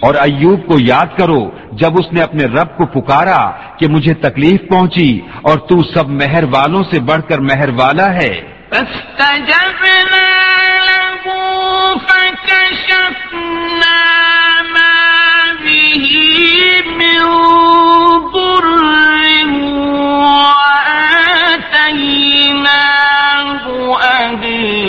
اور 0.00 0.14
ایوب 0.14 0.66
کو 0.66 0.76
یاد 0.80 1.18
کرو 1.18 1.50
جب 1.72 1.92
اس 1.94 2.12
نے 2.12 2.22
اپنے 2.22 2.44
رب 2.44 2.76
کو 2.76 2.86
پکارا 2.86 3.50
کہ 3.78 3.88
مجھے 3.88 4.14
تکلیف 4.14 4.60
پہنچی 4.70 5.20
اور 5.42 5.58
تو 5.58 5.82
سب 5.82 6.08
مہر 6.08 6.44
والوں 6.44 6.82
سے 6.82 7.00
بڑھ 7.00 7.22
کر 7.28 7.38
مہر 7.38 7.68
والا 7.68 8.14
ہے۔ 8.14 8.40
فاستجبنا 8.70 10.26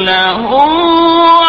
له 0.06 1.41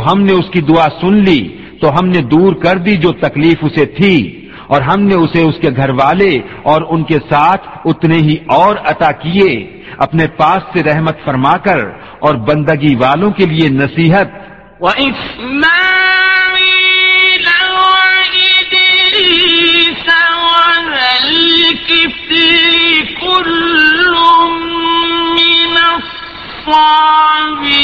تو 0.00 0.12
ہم 0.12 0.20
نے 0.20 0.32
اس 0.32 0.44
کی 0.52 0.60
دعا 0.60 0.86
سن 1.00 1.24
لی 1.24 1.56
تو 1.80 1.90
ہم 1.90 2.06
نے 2.06 2.20
دور 2.20 2.52
کر 2.52 2.76
دی 2.76 2.96
جو 2.96 3.12
تکلیف 3.12 3.56
اسے 3.62 3.86
تھی 3.86 4.46
اور 4.66 4.82
ہم 4.82 5.02
نے 5.02 5.14
اسے 5.14 5.42
اس 5.42 5.54
کے 5.62 5.68
گھر 5.76 5.90
والے 5.90 6.38
اور 6.62 6.82
ان 6.88 7.04
کے 7.04 7.18
ساتھ 7.30 7.68
اتنے 7.84 8.16
ہی 8.16 8.36
اور 8.48 8.76
عطا 8.76 9.12
کیے، 9.12 9.80
اپنے 9.98 10.26
پاس 10.26 10.62
سے 10.72 10.82
رحمت 10.82 11.24
فرما 11.24 11.56
کر 11.56 11.78
اور 12.18 12.34
بندگی 12.34 12.94
والوں 12.94 13.30
کے 13.30 13.46
لیے 13.46 13.68
نصیحت۔ 13.68 14.26
كل 23.20 24.14
من 25.32 25.76
الصابرين 25.76 27.79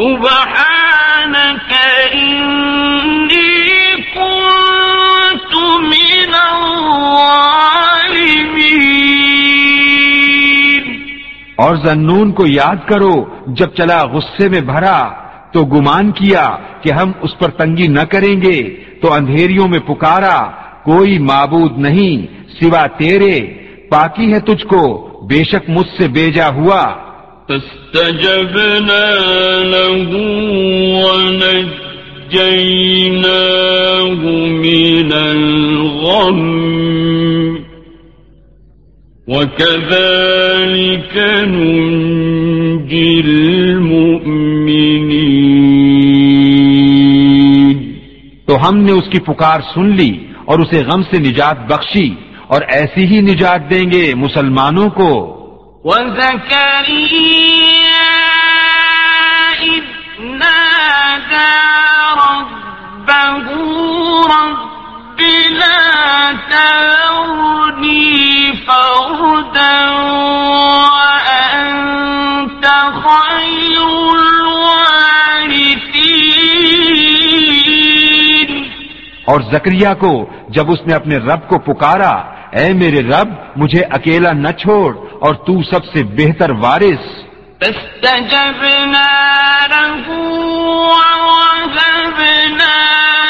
سبحانك 0.00 1.72
إني 2.14 3.56
كنت 4.14 5.54
من 5.78 6.34
الظالمين. 6.34 7.18
اور 11.56 11.76
زنون 11.76 12.32
کو 12.32 12.46
یاد 12.46 12.88
کرو، 12.88 13.24
جب 13.46 13.66
چلا 13.76 14.02
غصے 14.02 14.48
میں 14.48 14.60
بھرا، 14.60 15.08
تو 15.52 15.64
گمان 15.64 16.12
کیا 16.12 16.56
کہ 16.82 16.92
ہم 16.92 17.12
اس 17.20 17.38
پر 17.38 17.50
تنگی 17.50 17.86
نہ 17.86 18.00
کریں 18.00 18.42
گے، 18.42 18.62
تو 19.02 19.12
اندھیریوں 19.12 19.68
میں 19.68 19.78
پکارا، 19.78 20.50
کوئی 20.84 21.18
معبود 21.18 21.78
نہیں 21.78 22.26
سوا 22.60 22.86
تیرے 22.86 23.40
پاکی 23.90 24.32
ہے 24.32 24.40
تجھ 24.40 24.66
کو، 24.66 25.08
بے 25.28 25.44
شک 25.44 25.70
مجھ 25.70 25.90
سے 25.98 26.08
بیجا 26.08 26.48
ہوا۔ 26.48 27.07
فاستجبنا 27.48 29.14
له 29.64 30.10
ونجيناه 31.04 31.56
من 34.36 35.12
الغم. 35.12 36.58
وكذلك 39.28 41.16
ننجي 41.42 43.20
المؤمنين. 43.20 44.18
تو 48.46 48.68
ہم 48.68 48.76
نے 48.76 48.92
اس 48.92 49.08
کی 49.10 49.20
پکار 49.20 49.60
سن 49.74 49.96
لی 49.96 50.18
اور 50.44 50.58
اسے 50.58 50.82
غم 50.82 51.02
سے 51.02 51.18
نجات 51.18 51.72
بخشی 51.72 52.10
اور 52.46 52.62
ایسی 52.68 53.04
ہی 53.04 53.20
نجات 53.20 53.70
دیں 53.70 53.92
گے 53.92 54.14
مسلمانوں 54.14 54.90
کو 54.90 55.34
وزكريا 55.84 57.38
إذ 59.62 59.84
نادى 60.20 61.54
ربه 62.18 63.46
رب 64.34 65.20
لا 65.60 65.82
تذرني 66.50 68.06
فردا 68.66 69.78
وأنت 70.98 72.64
خير 73.06 73.82
الوارثين. 74.18 75.28
اور 79.24 79.40
زکریا 79.52 79.92
کو 79.94 80.12
جب 80.48 80.66
اس 80.70 80.80
نے 80.86 80.92
اپنے 80.94 81.16
رب 81.16 81.42
کو 81.48 81.56
پکارا، 81.58 82.14
اے 82.58 82.66
میرے 82.72 83.00
رب، 83.08 83.28
مجھے 83.56 83.82
اکیلا 83.90 84.32
نہ 84.32 84.52
چھوڑ 84.62 85.07
اور 85.20 85.34
تو 85.34 85.62
سب 85.62 85.84
سے 85.84 86.02
بہتر 86.02 86.50
وارث۔ 86.50 87.28
فاستجبنا 87.60 89.08
له 89.70 90.10
ووهبنا 90.88 91.58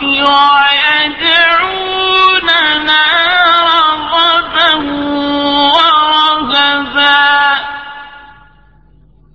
ويدعوننا 0.02 1.73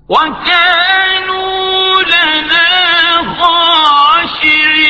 وكانوا 0.09 2.01
لنا 2.03 3.35
خاشعين 3.39 4.89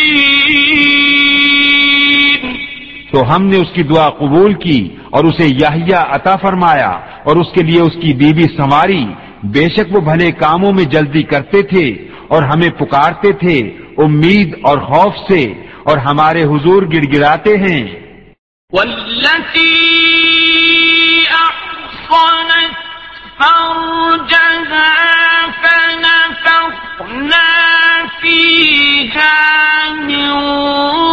تو 3.12 3.20
ہم 3.30 3.42
نے 3.48 3.58
اس 3.58 3.72
کی 3.76 3.84
دعا 3.84 4.08
قبول 4.20 4.54
کی 4.56 4.80
اور 5.12 5.24
اسے 5.26 5.46
یحییٰ 5.46 6.04
عطا 6.16 6.36
فرمایا 6.42 6.92
اور 7.26 7.36
اس 7.36 7.50
کے 7.54 7.62
لیے 7.64 7.82
اس 7.82 7.96
کی 8.02 8.12
بیوی 8.14 8.46
سنواری 8.56 9.04
بے 9.56 9.66
شک 9.76 9.88
وہ 9.96 10.02
بھلے 10.02 10.30
کاموں 10.40 10.72
میں 10.74 10.86
جلدی 10.94 11.24
کرتے 11.32 11.60
تھے 11.72 11.86
اور 12.34 12.42
ہمیں 12.52 12.72
پکارتے 12.80 13.32
تھے 13.44 13.58
امید 14.06 14.50
اور 14.64 14.78
خوف 14.90 15.14
سے 15.30 15.42
اور 15.84 15.98
ہمارے 16.08 16.42
حضور 16.52 16.80
گڑ 16.94 17.04
گڑاتے 17.14 17.54
ہیں 17.58 17.84
فرجها 23.40 24.96
فنفخنا 25.64 27.52
فيها 28.22 29.40
من 30.08 30.30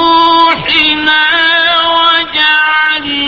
روحنا 0.09 1.25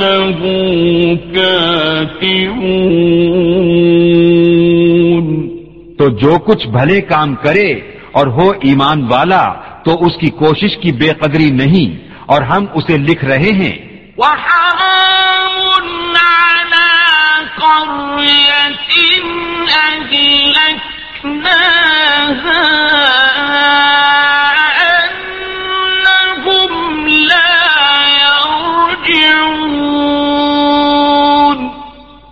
له 0.00 0.40
كاتبون 1.34 2.88
تو 5.98 6.08
جو 6.08 6.38
کچھ 6.38 6.68
بھلے 6.68 7.00
کام 7.00 7.34
کرے 7.34 7.97
اور 8.18 8.26
ہو 8.26 8.50
ایمان 8.50 9.06
والا 9.10 9.52
تو 9.84 10.06
اس 10.06 10.16
کی 10.20 10.30
کوشش 10.30 10.76
کی 10.76 10.92
بے 10.92 11.08
قدری 11.08 11.50
نہیں 11.50 12.12
اور 12.26 12.42
ہم 12.42 12.66
اسے 12.74 12.98
لکھ 12.98 13.24
رہے 13.24 13.50
ہیں۔ 13.52 13.88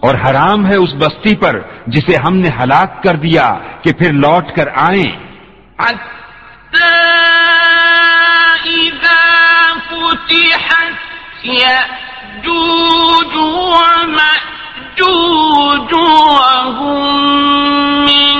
اور 0.01 0.15
حرام 0.15 0.67
ہے 0.67 0.77
اس 0.77 0.95
بستی 0.95 1.37
پر 1.37 1.61
جسے 1.87 2.17
ہم 2.27 2.37
نے 2.37 2.49
ہلاک 2.49 3.03
کر 3.03 3.17
دیا 3.17 3.59
کہ 3.83 3.93
پھر 3.93 4.13
لوٹ 4.13 4.57
کر 4.57 4.65
آئیں۔ 4.77 5.26
حتى 5.79 6.95
إذا 8.67 9.25
فتحت 9.91 10.93
يأجوج 11.45 13.37
ومأجوج 13.77 15.95
وهم 15.95 18.05
من 18.05 18.35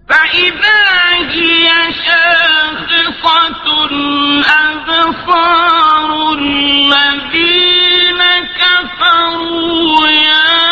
فإذا 0.10 0.84
هي 1.30 1.70
شاخصة 2.06 3.68
أبصار 4.70 6.10
الذين 6.34 8.22
كفروا 8.60 10.08
يا 10.08 10.63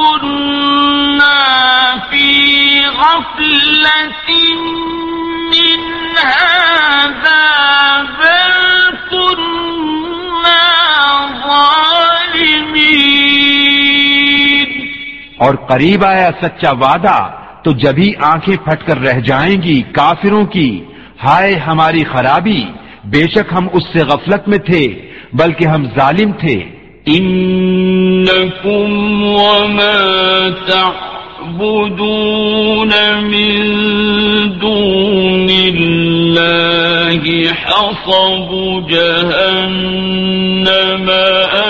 كنا 0.00 1.38
في 2.10 2.86
غفلة 2.86 4.30
من 5.52 5.80
هذا 6.18 7.44
بل 8.20 8.54
كنا 9.10 10.64
ظالمين. 11.46 12.80
اور 15.38 15.54
قریب 15.54 16.04
آیا 16.04 16.30
سچا 16.42 16.72
وعدہ 16.72 17.18
تو 17.64 17.70
جبھی 17.72 18.12
آنکھیں 18.22 18.56
پھٹ 18.56 18.86
کر 18.86 18.98
رہ 18.98 19.20
جائیں 19.20 19.62
گی 19.62 19.82
کافروں 19.82 20.44
کی، 20.44 20.84
ہائے 21.24 21.54
ہماری 21.54 22.04
خرابی، 22.04 22.62
بے 23.04 23.22
شک 23.28 23.52
ہم 23.52 23.64
اس 23.72 23.84
سے 23.92 24.00
غفلت 24.04 24.48
میں 24.48 24.58
تھے، 24.58 24.84
بلکہ 25.32 25.66
ہم 25.66 25.86
ظالم 25.96 26.32
تھے۔ 26.32 26.79
إنكم 27.18 29.22
وما 29.22 30.54
تعبدون 30.68 32.90
من 33.22 33.68
دون 34.58 35.50
الله 35.50 37.52
حصب 37.52 38.88
جهنم 38.88 41.10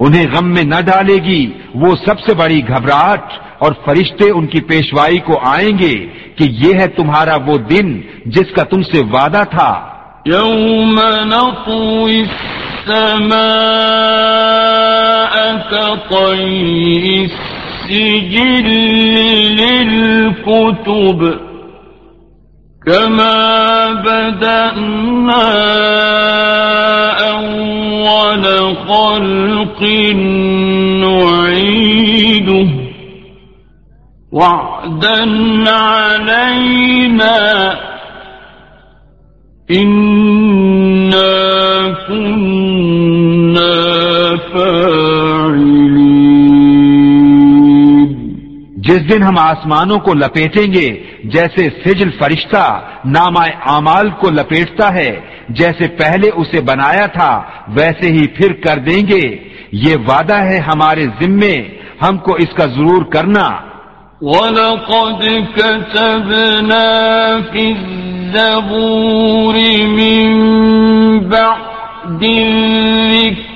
انہیں 0.00 0.26
غم 0.34 0.46
میں 0.54 0.64
نہ 0.64 0.80
ڈالے 0.80 1.18
گی 1.24 1.42
وہ 1.74 1.94
سب 2.06 2.20
سے 2.20 2.34
بڑی 2.34 2.60
گھبراہٹ 2.68 3.32
اور 3.58 3.72
فرشتے 3.84 4.30
ان 4.30 4.46
کی 4.46 4.60
پیشوائی 4.60 5.18
کو 5.18 5.38
آئیں 5.46 5.78
گے 5.78 5.94
کہ 6.36 6.44
یہ 6.44 6.74
ہے 6.80 6.86
تمہارا 6.86 7.36
وہ 7.46 7.56
دن 7.58 8.00
جس 8.26 8.54
کا 8.56 8.62
تم 8.62 8.82
سے 8.82 9.00
وعدہ 9.12 9.42
تھا۔ 9.50 9.72
يوم 10.26 11.00
نطوي 11.24 12.20
السماء 12.20 13.34
كطي 15.70 17.24
السجل 17.24 18.68
للكتب 19.60 21.20
كما 22.86 23.92
بدأنا 23.92 25.44
أول 27.30 28.44
خلق 28.88 29.82
نعيده 31.04 32.68
وعدا 34.32 35.20
علينا 35.70 37.38
إنا 39.70 41.24
كنا 42.08 42.93
جس 48.84 49.12
دن 49.12 49.22
ہم 49.22 49.38
آسمانوں 49.38 49.98
کو 49.98 50.14
لپیٹیں 50.14 50.74
گے، 50.74 51.02
جیسے 51.24 51.68
سجل 51.84 52.10
فرشتہ 52.10 52.80
نامہ 53.04 53.40
اعمال 53.66 54.10
کو 54.10 54.30
لپیٹتا 54.30 54.94
ہے، 54.94 55.20
جیسے 55.48 55.88
پہلے 55.88 56.30
اسے 56.34 56.60
بنایا 56.60 57.06
تھا، 57.06 57.42
ویسے 57.68 58.12
ہی 58.12 58.26
پھر 58.26 58.52
کر 58.52 58.78
دیں 58.78 59.08
گے۔ 59.08 59.38
یہ 59.72 59.96
وعدہ 59.96 60.34
ہے 60.34 60.58
ہمارے 60.58 61.06
ذمے، 61.22 61.68
ہم 62.02 62.18
کو 62.18 62.34
اس 62.34 62.56
کا 62.56 62.64
ضرور 62.64 63.04
کرنا۔ 63.04 63.50
وَلَقَدْ 64.20 65.28
كَتَبْنَا 65.54 67.38
فِي 67.52 67.72
الزَّبُورِ 67.72 69.84
مِن 69.84 70.38
بَعْدِ 71.18 72.42
الذِّكْرِ 72.42 73.53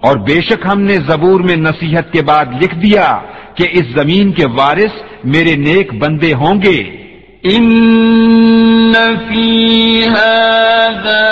اور 0.00 0.16
بے 0.16 0.40
شک 0.40 0.66
ہم 0.72 0.80
نے 0.80 0.94
زبور 0.94 1.40
میں 1.40 1.56
نصیحت 1.56 2.12
کے 2.12 2.22
بعد 2.22 2.46
لکھ 2.62 2.74
دیا 2.74 3.18
کہ 3.54 3.66
اس 3.72 3.84
زمین 3.96 4.32
کے 4.32 4.46
وارث 4.46 4.92
میرے 5.24 5.56
نیک 5.56 5.94
بندے 5.94 6.32
ہوں 6.32 6.62
گے۔ 6.62 7.05
إن 7.44 8.92
في 9.28 10.04
هذا 10.04 11.26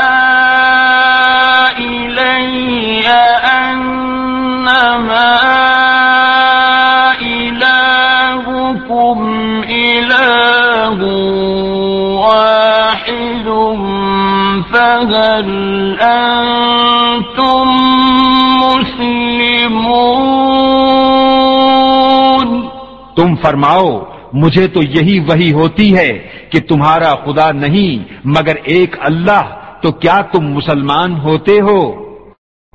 فهل 15.01 15.97
أنتم 16.01 17.69
مسلمون 21.69 22.69
تم 23.15 23.35
فرماؤ 23.35 23.99
مجھے 24.33 24.67
تو 24.67 24.83
یہی 24.83 25.19
وہی 25.19 25.53
ہوتی 25.53 25.97
ہے 25.97 26.29
کہ 26.51 26.59
تمہارا 26.59 27.13
خدا 27.25 27.51
نہیں 27.51 28.03
مگر 28.25 28.55
ایک 28.65 28.95
اللہ 29.01 29.41
تو 29.81 29.91
کیا 29.91 30.21
تم 30.31 30.53
مسلمان 30.53 31.19
ہوتے 31.19 31.59
ہو؟ 31.59 32.09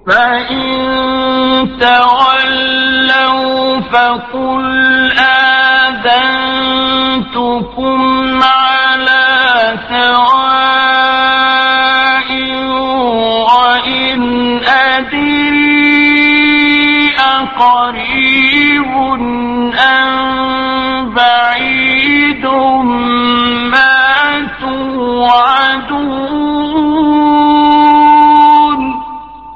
فإن 0.07 1.79
تولوا 1.79 3.81
فقل 3.93 5.13
آذنتكم 5.21 6.15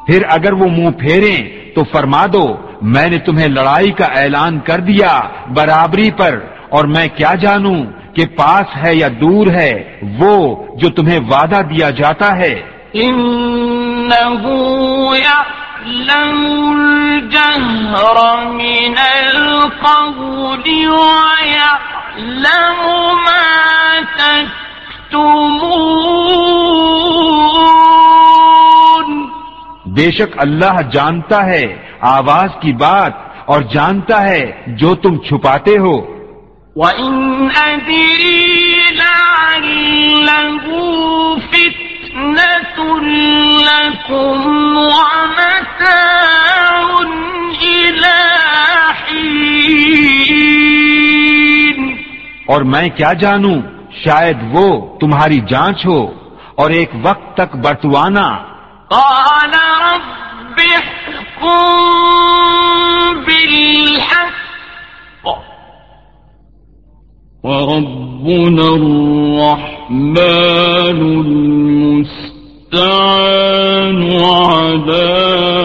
پھر 0.09 0.23
اگر 0.31 0.53
وہ 0.53 0.67
منہ 0.67 0.91
پھیریں 0.91 1.41
تو 1.75 1.85
فرما 1.93 2.25
دو، 2.33 2.57
میں 2.83 3.09
نے 3.09 3.19
تمہیں 3.19 3.49
لڑائی 3.49 3.91
کا 3.91 4.05
اعلان 4.05 4.59
کر 4.61 4.81
دیا 4.81 5.21
برابری 5.49 6.11
پر، 6.11 6.39
اور 6.69 6.85
میں 6.85 7.09
کیا 7.09 7.35
جانوں 7.35 7.85
کہ 8.17 8.27
پاس 8.27 8.67
ہے 8.85 8.95
یا 8.95 9.09
دور 9.21 9.47
ہے 9.47 10.01
وہ 10.19 10.65
جو 10.75 10.89
تمہیں 10.89 11.19
وعدہ 11.19 11.61
دیا 11.71 11.91
جاتا 11.91 12.37
ہے۔ 12.37 12.55
إنه 12.95 14.43
بے 29.99 30.11
شک 30.11 30.35
اللہ 30.37 30.75
جانتا 30.93 31.47
ہے 31.47 31.77
آواز 32.01 32.49
کی 32.61 32.73
بات 32.73 33.13
اور 33.45 33.63
جانتا 33.63 34.29
ہے 34.29 34.53
جو 34.67 34.95
تم 34.95 35.17
چھپاتے 35.17 35.79
ہو۔ 35.79 36.19
وَإِنْ 36.77 37.49
أَدْرِي 37.67 38.81
لَعَلَّهُ 38.91 40.77
فِتْنَةٌ 41.51 43.03
لَكُمْ 43.63 44.77
وَمَتَاعٌ 44.77 47.07
إِلَى 47.61 48.31
حِينٍ۔ 49.01 51.93
اور 52.47 52.63
میں 52.63 52.89
کیا 52.89 53.13
جانوں؟ 53.13 53.63
شاید 54.05 54.37
وہ 54.53 54.99
تمہاری 54.99 55.41
جانچ 55.49 55.87
ہو 55.87 56.13
اور 56.55 56.71
ایک 56.71 56.91
وقت 57.03 57.37
تک 57.37 57.57
برتوانا 57.57 58.48
قال 58.91 59.53
رب 59.83 60.61
احكم 60.61 61.89
بالحق. 63.27 64.39
وربنا 67.45 68.69
الرحمن 68.69 69.69
الرحمن 69.91 71.01
المستعان 71.27 72.17
على 74.25 75.13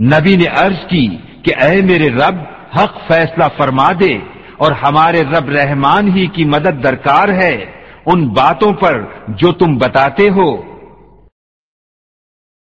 نبی 0.00 0.36
نے 0.36 0.46
عرض 0.46 0.86
کی 0.88 1.16
کہ 1.42 1.54
اے 1.62 1.82
میرے 1.82 2.08
رب 2.10 2.34
حق 2.76 2.98
فیصلہ 3.06 3.44
فرما 3.56 3.92
دے 4.00 4.18
اور 4.56 4.72
ہمارے 4.72 5.22
رب 5.22 5.48
رحمان 5.48 6.16
ہی 6.16 6.26
کی 6.26 6.44
مدد 6.44 6.82
درکار 6.82 7.28
ہے۔ 7.28 7.83
ان 8.06 8.28
باتوں 8.28 8.72
پر 8.72 9.00
جو 9.28 9.52
تم 9.52 9.76
بتاتے 9.78 10.28
ہو 10.28 10.50